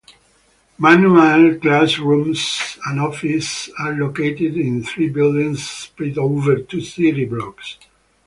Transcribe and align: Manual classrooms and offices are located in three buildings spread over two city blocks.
Manual 0.79 1.59
classrooms 1.59 2.79
and 2.87 2.99
offices 2.99 3.71
are 3.77 3.93
located 3.93 4.57
in 4.57 4.83
three 4.83 5.09
buildings 5.09 5.69
spread 5.69 6.17
over 6.17 6.57
two 6.63 6.81
city 6.81 7.25
blocks. 7.25 7.77